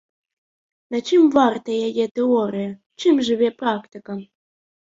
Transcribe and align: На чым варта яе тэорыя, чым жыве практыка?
На 0.95 1.01
чым 1.07 1.27
варта 1.35 1.75
яе 1.89 2.05
тэорыя, 2.17 2.71
чым 3.05 3.23
жыве 3.29 3.49
практыка? 3.61 4.21